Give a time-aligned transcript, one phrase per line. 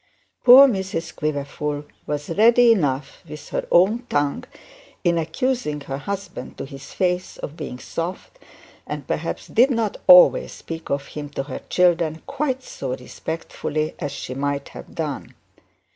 [0.43, 4.45] Poor Mrs Quiverful was ready enough with her own tongue
[5.03, 8.39] in accusing her husband to his face of being soft,
[8.87, 13.93] and perhaps she did not always speak of him to her children quite so respectfully
[13.99, 15.35] as she might have done.